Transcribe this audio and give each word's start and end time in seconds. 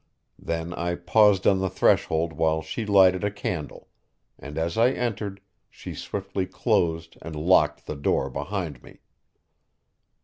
Then 0.39 0.73
I 0.73 0.95
paused 0.95 1.45
on 1.45 1.59
the 1.59 1.69
threshold 1.69 2.33
while 2.33 2.63
she 2.63 2.87
lighted 2.87 3.23
a 3.23 3.29
candle; 3.29 3.87
and 4.39 4.57
as 4.57 4.75
I 4.75 4.89
entered, 4.93 5.41
she 5.69 5.93
swiftly 5.93 6.47
closed 6.47 7.19
and 7.21 7.35
locked 7.35 7.85
the 7.85 7.95
door 7.95 8.31
behind 8.31 8.81
me. 8.81 9.01